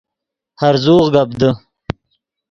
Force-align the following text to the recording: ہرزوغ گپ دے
ہرزوغ 0.61 1.05
گپ 1.13 1.29
دے 1.39 1.49